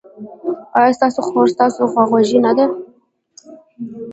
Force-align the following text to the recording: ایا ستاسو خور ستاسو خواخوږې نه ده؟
ایا 0.77 0.95
ستاسو 0.97 1.19
خور 1.27 1.47
ستاسو 1.55 1.81
خواخوږې 1.91 2.39
نه 2.45 2.51
ده؟ 2.57 2.65